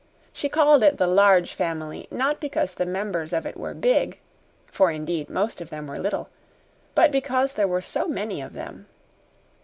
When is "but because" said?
6.95-7.53